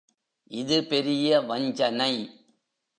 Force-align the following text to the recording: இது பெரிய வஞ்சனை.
இது 0.51 0.83
பெரிய 0.83 1.39
வஞ்சனை. 1.41 2.13